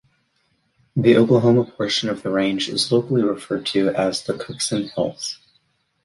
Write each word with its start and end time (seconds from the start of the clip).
The 0.95 1.15
Oklahoma 1.15 1.63
portion 1.63 2.09
of 2.09 2.23
the 2.23 2.31
range 2.31 2.67
is 2.69 2.91
locally 2.91 3.21
referred 3.21 3.67
to 3.67 3.89
as 3.89 4.23
the 4.23 4.33
Cookson 4.33 4.87
Hills. 4.95 5.37